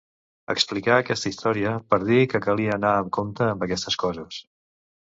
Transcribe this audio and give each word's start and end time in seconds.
Explicà 0.53 0.95
aquesta 1.01 1.33
història 1.33 1.75
per 1.95 2.01
dir 2.07 2.23
que 2.33 2.43
calia 2.49 2.75
anar 2.81 2.97
amb 3.05 3.15
compte 3.21 3.49
amb 3.53 3.71
aquestes 3.71 4.03
coses. 4.07 4.45